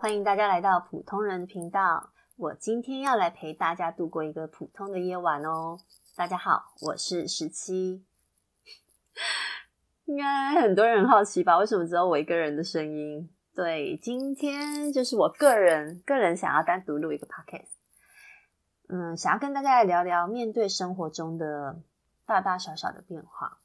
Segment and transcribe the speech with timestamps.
[0.00, 2.10] 欢迎大家来到普通人的频道。
[2.36, 5.76] 我今天要来陪大家度过一个普通的夜晚哦。
[6.14, 8.04] 大家好，我是十七。
[10.06, 11.58] 应该很多人很好奇吧？
[11.58, 13.28] 为什么只有我一个人的声音？
[13.56, 17.66] 对，今天就是我个人个人想要单独录一个 podcast。
[18.88, 21.82] 嗯，想要跟大家来聊聊面对生活中的
[22.24, 23.58] 大大小小的变化。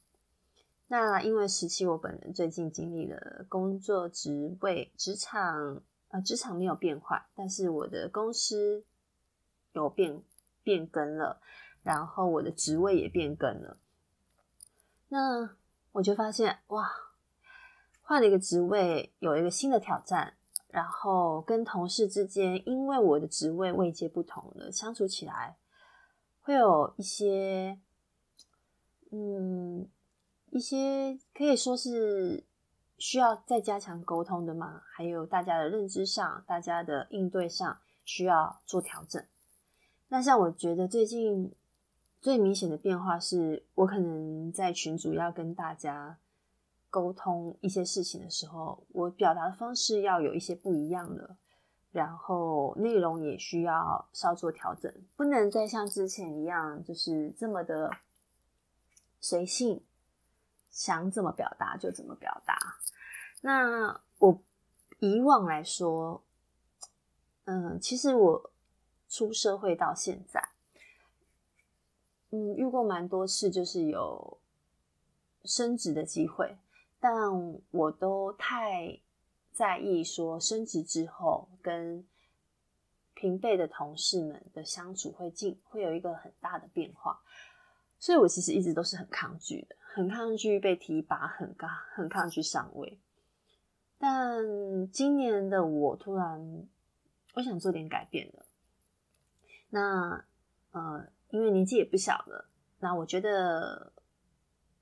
[0.88, 5.80] 那因为十七我本人最近经历了工作职位、职场。
[6.14, 8.84] 呃，职场没有变坏，但是我的公司
[9.72, 10.22] 有变
[10.62, 11.40] 变更了，
[11.82, 13.78] 然后我的职位也变更了。
[15.08, 15.56] 那
[15.90, 16.88] 我就发现，哇，
[18.00, 20.34] 换了一个职位，有一个新的挑战，
[20.68, 25.56] 然后跟同事之间，因为我的职位位阶不同了，相处起来
[26.42, 27.80] 会有一些，
[29.10, 29.88] 嗯，
[30.50, 32.44] 一些可以说是。
[33.06, 34.80] 需要再加强沟通的吗？
[34.90, 39.22] 还有大家的认知上，大家的应对上需要做调整。
[40.08, 41.52] 那像我觉得最近
[42.22, 46.16] 最明显的变化是，我可能在群组要跟大家
[46.88, 51.36] 沟通一些事情的时候，我表达的方式要有一些不一样了，
[51.92, 57.90] 然后内容也需要稍作调整，不能再像之前一样，就是这么的
[59.20, 59.82] 随性。
[60.70, 62.58] 想怎么表达就怎么表达。
[63.46, 64.40] 那我
[65.00, 66.22] 以往来说，
[67.44, 68.50] 嗯，其实我
[69.06, 70.48] 出社会到现在，
[72.30, 74.38] 嗯，遇过蛮多次，就是有
[75.44, 76.56] 升职的机会，
[76.98, 77.14] 但
[77.70, 78.98] 我都太
[79.52, 82.02] 在意说升职之后跟
[83.12, 87.20] 平辈的同事们的相处会进会有一个很大的变化，
[88.00, 89.76] 所以我其实一直都是很抗拒的。
[89.92, 92.98] 很抗拒被提拔，很抗很抗拒上位。
[93.98, 96.66] 但今年的我突然，
[97.34, 98.46] 我想做点改变了。
[99.70, 100.24] 那
[100.72, 102.48] 呃，因为年纪也不小了，
[102.80, 103.92] 那我觉得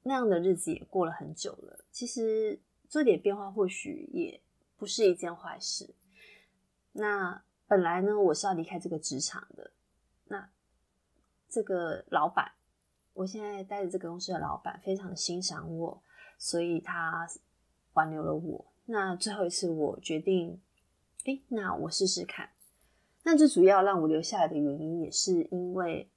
[0.03, 1.85] 那样的日子也过了很久了。
[1.91, 4.41] 其实做点变化或许也
[4.77, 5.95] 不是一件坏事。
[6.93, 9.71] 那本来呢，我是要离开这个职场的。
[10.25, 10.51] 那
[11.49, 12.53] 这个老板。
[13.15, 16.03] 我现在待的这个公司的老板非常欣赏我，
[16.39, 17.29] 所以他
[17.93, 18.72] 挽留了我。
[18.87, 20.61] 那最后一次，我决定，
[21.25, 22.51] 诶，那我试试看。
[23.23, 26.11] 那最主要让我留下来的原因，也是因为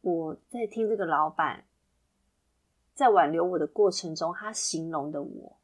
[0.00, 1.64] 我在听这个老板
[2.94, 5.56] 在挽留我的过程中，他形容的我，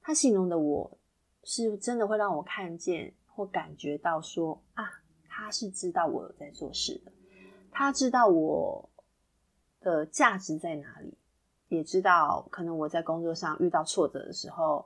[0.00, 0.98] 他形容的我
[1.44, 7.12] 是真的会让我看见或感觉到说啊，他是知道我有在做事的，
[7.70, 8.90] 他知道我。
[9.82, 11.16] 的价值在哪里？
[11.68, 14.84] 也知道可能我在工作上遇到挫折的时候，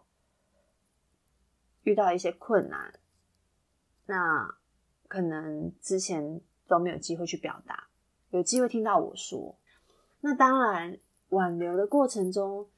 [1.83, 2.95] 遇到一些困难，
[4.07, 4.55] 那
[5.09, 7.89] 可能之前都没有机会去表达，
[8.31, 9.57] 有机会听到我说。
[10.21, 10.99] 那当然，
[11.31, 12.69] 挽留的过程中，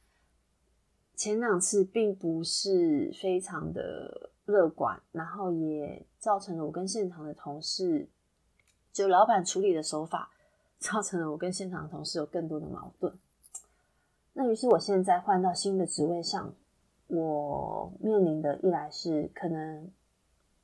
[1.14, 8.08] 前两次并不是非常的乐观，然后也造成了我跟现场的同事，
[8.92, 10.30] 就老板处理的手法。
[10.82, 13.16] 造成了我跟现场的同事有更多的矛盾。
[14.32, 16.52] 那于是我现在换到新的职位上，
[17.14, 19.90] 我面临的一来是可能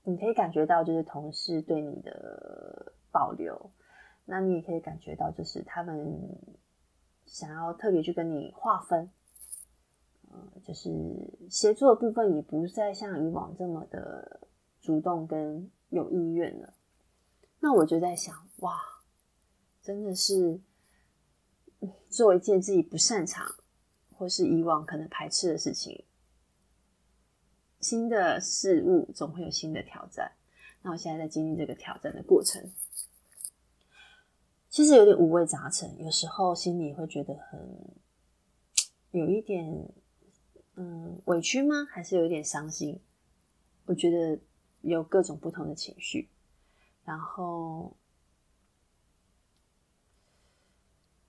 [0.05, 3.71] 你可以感觉到就是同事对你的保留，
[4.25, 6.19] 那你也可以感觉到就是他们
[7.27, 9.11] 想要特别去跟你划分，
[10.31, 10.91] 呃，就是
[11.51, 14.41] 协作的部分也不再像以往这么的
[14.81, 16.75] 主动跟有意愿了。
[17.61, 18.73] 那我就在想，哇。
[19.81, 20.61] 真的是
[22.11, 23.47] 做一件自己不擅长
[24.13, 26.05] 或是以往可能排斥的事情，
[27.81, 30.33] 新的事物总会有新的挑战。
[30.83, 32.71] 那我现在在经历这个挑战的过程，
[34.69, 37.61] 其实有点五味杂陈，有时候心里会觉得很
[39.13, 39.89] 有一点
[40.77, 41.87] 嗯委屈吗？
[41.91, 43.01] 还是有一点伤心？
[43.87, 44.39] 我觉得
[44.83, 46.29] 有各种不同的情绪，
[47.05, 47.97] 然后。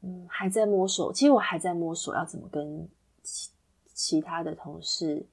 [0.01, 1.11] 嗯，还在摸索。
[1.11, 2.87] 其实我还在摸索，要怎么跟
[3.21, 3.51] 其
[3.93, 5.27] 其他的同事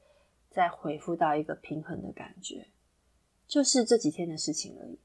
[0.57, 2.69] 再恢复到一个平衡的感觉，
[3.47, 4.99] 就是这几天的事情而已。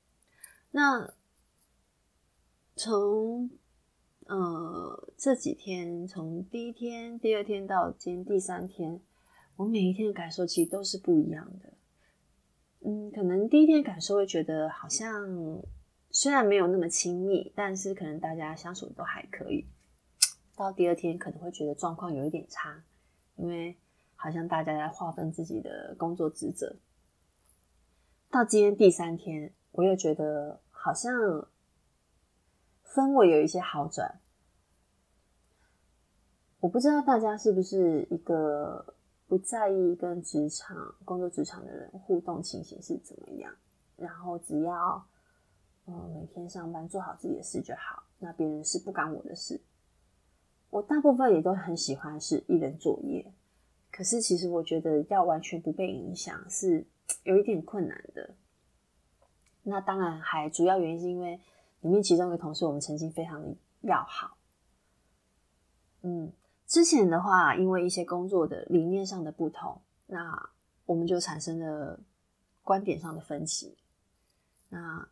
[0.72, 1.14] 那
[2.78, 3.50] 从
[4.28, 9.02] 呃这几天，从第一天、第二天到今天第三天，
[9.58, 11.74] 我每一天的感受其实都是不一样的。
[12.80, 15.62] 嗯，可能第一天感受会觉得好像。
[16.14, 19.66] 虽然没有那么亲密，但是可能大家相处都还可以。
[20.58, 22.84] 到第二天可能会觉得状况有一点差，
[23.38, 23.78] 因为
[24.22, 26.76] 好像大家在划分自己的工作职责。
[28.30, 31.12] 到今天第三天，我又觉得好像
[32.86, 34.20] 氛围有一些好转。
[36.60, 38.94] 我不知道大家是不是一个
[39.28, 43.52] 不在意跟职场工作职场的人互动情形是怎么样，
[43.98, 45.04] 然后只要
[45.88, 49.60] 嗯每天上班做好自己的事就好，那别人是不干我的事。
[50.70, 53.34] 我大部分也都很喜欢是一人作业，
[53.92, 56.86] 可是其实我觉得要完全不被影响是
[57.24, 58.34] 有一点困难的。
[59.64, 61.40] 那当然还主要原因是因为
[61.82, 64.38] 里面其中一个同事我们曾经非常的要好，
[66.02, 66.32] 嗯。
[66.68, 70.50] 之前的话，因为一些工作的理念上的不同，那
[70.86, 72.00] 我们就产生了
[72.64, 73.76] 观点上的分歧。
[74.70, 75.06] 那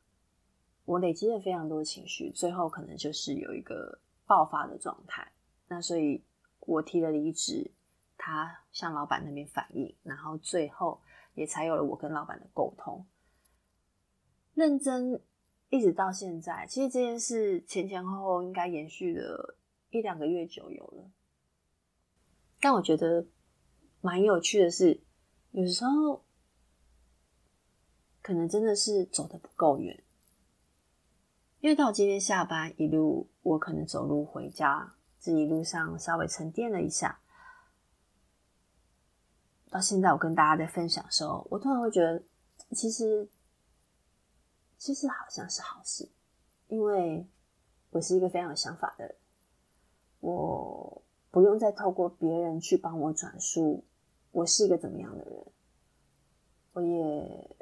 [0.86, 5.30] 我累积了非常多情绪，最后可能就是有一个爆发的状态。
[5.68, 6.24] 那所以
[6.62, 7.70] 我提了离职，
[8.22, 11.02] 他向老板那边反映，然后最后
[11.34, 13.08] 也才有了我跟老板的沟通。
[14.54, 15.20] 认真
[15.70, 19.56] 一直到现在，其实这件事前前后后应该延续了
[19.90, 21.10] 一两个月就有了。
[22.60, 23.26] 但我觉得
[24.02, 25.02] 蛮有趣的是，
[25.52, 26.26] 有时候
[28.22, 30.04] 可能真的是走得不够远，
[31.62, 37.22] 因为到今天下班一路，我可能走路回家，这一路上稍微沉淀了一下，
[39.70, 42.24] 到现在我跟大家在分享的时候，我突然会觉得，
[42.76, 43.28] 其实
[44.78, 46.10] 其实好像是好事，
[46.68, 47.28] 因为
[47.92, 49.16] 我是一个非常有想法的人，
[50.22, 51.02] 我。
[51.32, 53.84] 不用再透过别人去帮我转述，
[54.32, 55.46] 我是一个怎么样的人，
[56.74, 57.56] 我也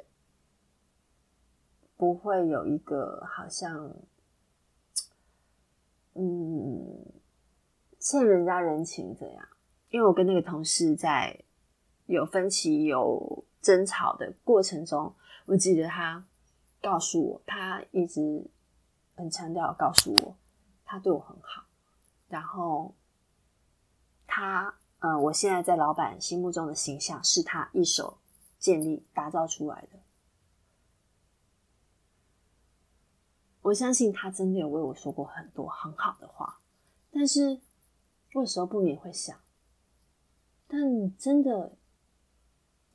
[1.94, 3.94] 不会有一个好像，
[6.14, 6.96] 嗯，
[7.98, 9.46] 欠人家人情这样。
[9.90, 11.38] 因为我跟那个同事在
[12.08, 15.14] 有分歧、有争吵的过程中，
[15.46, 16.26] 我记得他
[16.82, 18.44] 告诉我，他一直
[19.14, 20.36] 很强调告诉我，
[20.84, 21.64] 他对我很好，
[22.28, 22.92] 然后。
[24.30, 28.18] 他，呃，我现在在老板心目中的形象是他一手
[28.58, 29.98] 建立、打造出来的。
[33.62, 36.60] 我相信他真的有为我说过很多很好的话，
[37.10, 37.58] 但是
[38.34, 39.34] 我有时候不免会想，
[40.68, 41.77] 但真的，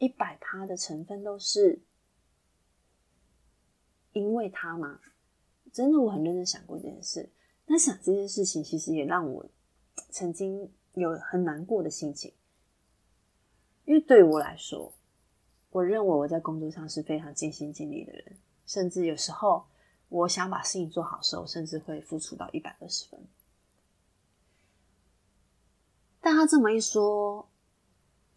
[0.03, 1.79] 一百趴的成分都是
[4.11, 4.99] 因为他吗？
[5.71, 7.29] 真的，我很认真想过这件事。
[7.65, 9.45] 那想这件事情，其实也让我
[10.09, 10.71] 曾经。
[10.95, 12.31] 有很难过的心情，
[13.85, 14.93] 因为对我来说，
[15.71, 19.65] 我认为我在工作上是非常尽心尽力的人，甚至有时候
[20.09, 23.19] 我想把事情做好时候，甚至会付出到一百二十分。
[26.21, 27.49] 但他这么一说，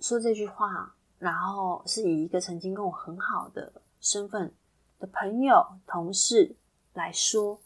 [0.00, 4.52] 说这句话，然后是以一个曾经跟我很好的身份
[4.98, 6.56] 的朋友、同事
[6.94, 7.60] 来说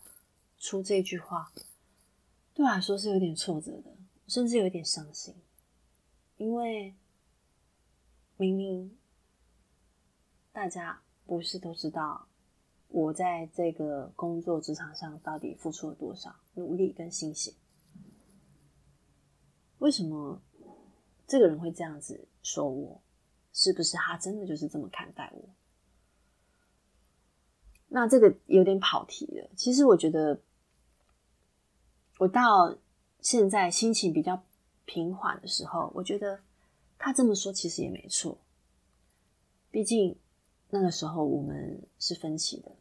[0.59, 1.53] 出这句话，
[2.55, 3.91] 对我来说是有点挫折的。
[4.29, 5.35] 甚至有点伤心，
[6.37, 6.95] 因为
[8.37, 8.97] 明明
[10.53, 12.29] 大家不是都知道
[12.87, 17.53] 我在这个工作职场上到底付出了多少努力跟心血，
[19.79, 20.41] 为什么
[21.27, 23.01] 这个人会这样子说我？
[23.53, 25.49] 是不是他真的就是这么看待我？
[27.89, 29.51] 那这个有点跑题了。
[29.57, 30.41] 其实我觉得，
[32.19, 32.77] 我到。
[33.23, 34.43] 现在心情比较
[34.87, 36.41] 平缓的时候，我觉得
[36.97, 38.39] 他这么说其实也没错。
[39.71, 40.19] 毕竟
[40.71, 42.75] 那个时候我们是分歧的，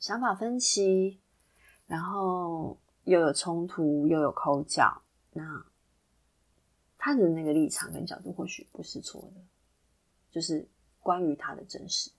[0.00, 1.20] 想法分歧，
[1.86, 5.00] 然后又有冲突，又有口角。
[5.32, 5.64] 那
[6.98, 9.40] 他的那个立场跟角度或许不是错的，
[10.34, 10.66] 就是
[11.00, 12.10] 关于他的真实。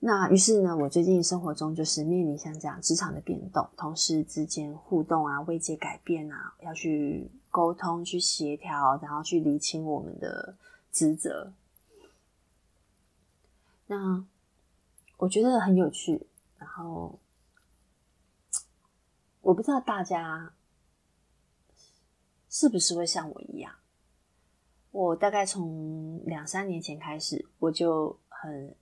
[0.00, 10.54] 那于是呢，我最近生活中就是面临像这样职场的变动，同事之间互动啊、未接改变啊，要去沟通、去协调，然后去厘清我们的
[10.92, 11.52] 职责。
[13.86, 14.24] 那
[15.16, 16.26] 我觉得很有趣，
[16.58, 17.18] 然后
[19.40, 20.52] 我不知道大家
[22.48, 23.74] 是不是会像我一样，
[24.90, 28.74] 我大概从两三年前开始，我就很。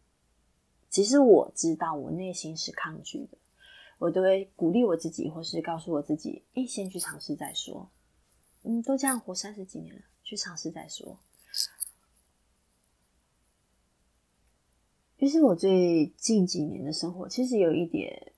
[0.88, 3.36] 其实我知道，我内心是抗拒的，
[3.98, 7.90] 我都会鼓励我自己，或是告诉我自己：“诶，先去尝试再说。”
[8.62, 11.18] 嗯，都这样活三十几年了，去尝试再说。
[15.18, 18.32] 于是，我最近几年的生活其实有一点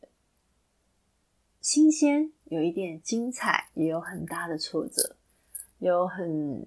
[1.60, 5.16] 新鲜，有一点精彩，也有很大的挫折，
[5.78, 6.66] 有很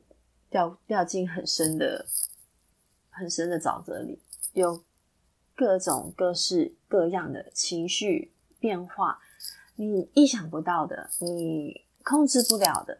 [0.51, 2.05] 掉掉进很深的。
[3.13, 4.17] 很深的沼泽里，
[4.53, 4.85] 有
[5.53, 9.19] 各种各式各样的情绪变化，
[9.75, 12.97] 你意想不到的，你控制不了的。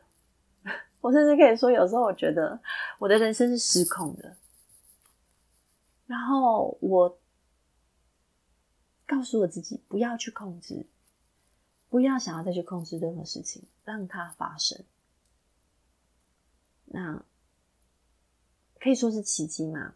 [1.00, 2.62] 我甚至可以说，有时候我觉得
[3.00, 4.36] 我的人生是失控的。
[6.05, 7.17] 然后我
[9.08, 10.86] 告诉我自己，不要去控制，
[11.89, 14.84] 不要想要再去控制任何事情，让它发生。
[16.86, 17.24] 那
[18.81, 19.93] 可以说是奇迹吗？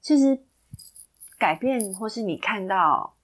[0.00, 0.42] 其实
[1.38, 3.16] 改变，或是你看到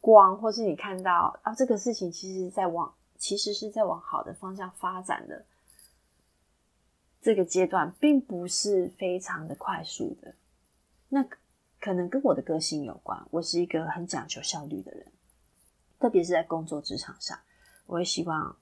[0.00, 5.44] 光，或是你看到啊，这个事情其实在往，其实是在往好的方向发展的。
[7.20, 10.36] 这个阶段并不是非常的快速的，
[11.08, 11.26] 那
[11.80, 13.26] 可能跟我的个性有关。
[13.32, 15.10] 我是一个很讲求效率的人，
[15.98, 17.36] 特别是在工作职场上，
[17.86, 18.56] 我会希望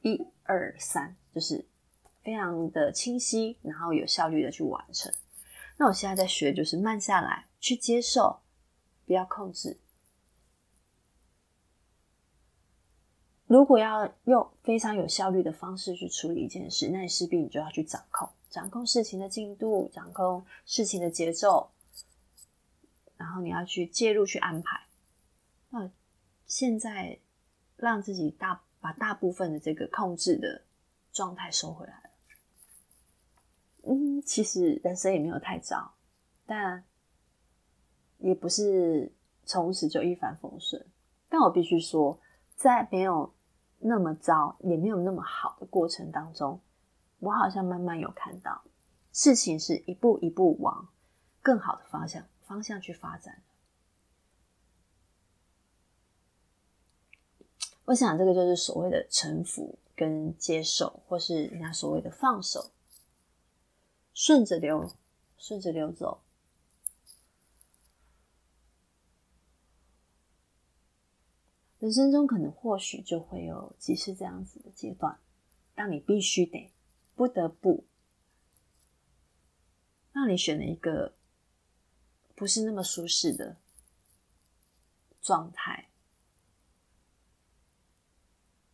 [0.00, 1.66] 一二三，就是
[2.26, 5.14] 非常的清晰，然后有效率的去完成。
[5.76, 8.40] 那我现在在学，就是慢下来，去接受，
[9.06, 9.78] 不要控制。
[13.46, 21.70] 如果要用非常有效率的方式去处理一件事，那你势必你就要去掌控，掌控事情的进度，掌控事情的节奏，
[23.16, 24.88] 然后你要去介入去安排。
[25.70, 25.88] 那
[26.48, 27.20] 现在
[27.76, 30.64] 让自己大把大部分的这个控制的
[31.12, 32.02] 状态收回来。
[33.88, 35.92] 嗯，其实人生也没有太糟，
[36.44, 36.84] 但
[38.18, 39.12] 也不是
[39.44, 40.84] 从此就一帆风顺。
[41.28, 42.18] 但我必须说，
[42.56, 43.32] 在没有
[43.78, 46.60] 那么糟，也没有那么好的过程当中，
[47.20, 48.62] 我好像慢慢有看到
[49.12, 50.88] 事情是一步一步往
[51.40, 53.42] 更好的方向方向去发展。
[57.84, 62.72] 我想这个就是所谓的臣服跟接受，或是人家所谓的放手，
[64.16, 64.90] 顺着流，
[65.36, 66.22] 顺着流走。
[71.78, 75.20] 人生中可能或许就会有几次这样子的阶段，
[75.74, 76.72] 让你必须得
[77.14, 77.84] 不得不，
[80.14, 81.14] 让你选了一个
[82.34, 83.58] 不是那么舒适的
[85.20, 85.90] 状态，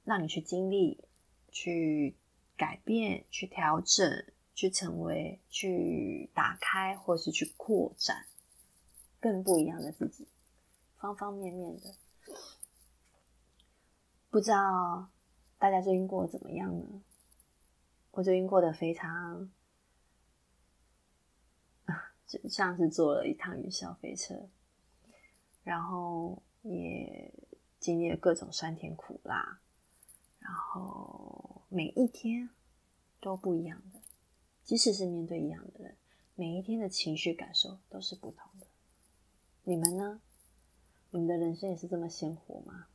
[0.05, 1.03] 让你去经历、
[1.51, 2.15] 去
[2.57, 8.27] 改变、去调整、去成为、去打开，或是去扩展
[9.21, 10.27] 更不一样的自己，
[10.99, 11.95] 方方面面的。
[14.31, 15.09] 不知道
[15.59, 17.03] 大家最近过得怎么样呢？
[18.13, 19.51] 我最近过得非常，
[22.27, 24.49] 就像是坐了一趟云霄飞车，
[25.65, 27.33] 然后也
[27.81, 29.61] 经历了各种酸甜苦辣，
[30.39, 32.51] 然后每一天
[33.19, 34.01] 都不一样的，
[34.73, 35.95] 即使是面对一样的人，
[36.35, 38.67] 每一天的情绪感受都是不同的。
[39.65, 40.23] 你们呢？
[41.11, 42.87] 你们的人生也是这么鲜活吗？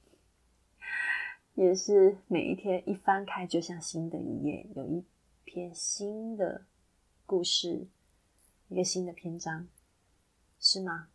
[1.54, 5.06] 也是每一天一翻开，就像新的一页，有一
[5.44, 6.66] 篇新的
[7.28, 7.88] 故事，
[8.70, 9.68] 一个新的篇章，
[10.60, 11.10] 是吗？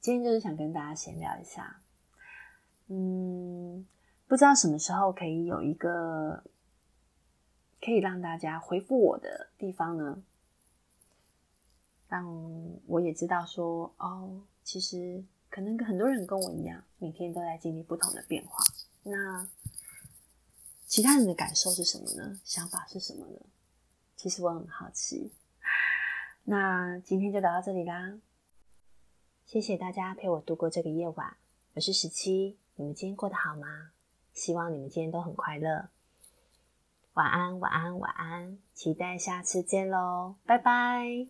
[0.00, 1.80] 今天就是想跟大家闲聊一下，
[2.88, 3.86] 嗯，
[4.26, 6.42] 不知道什么时候可以有一个
[7.80, 10.22] 可以让大家回复我的地方呢？
[12.08, 15.24] 让我也知道说，哦，其实。
[15.48, 18.62] 可能很多人跟我一样，每天都在经历不同的变化。
[19.04, 19.48] 那
[20.86, 22.38] 其他人的感受是什么呢？
[22.44, 23.38] 想法是什么呢？
[24.16, 25.32] 其实我很好奇。
[26.44, 28.18] 那今天就聊到这里啦，
[29.46, 31.36] 谢谢大家陪我度过这个夜晚。
[31.74, 33.92] 我是十七，你们今天过得好吗？
[34.34, 35.88] 希望你们今天都很快乐。
[37.16, 41.26] 晚安，晚安，晚安，期待下次见喽，拜拜。